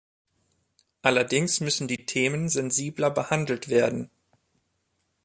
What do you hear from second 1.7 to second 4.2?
die Themen sensibler behandelt werden.